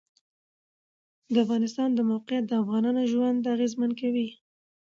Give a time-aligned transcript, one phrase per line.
[1.33, 4.27] د افغانستان د موقعیت د افغانانو ژوند اغېزمن کوي.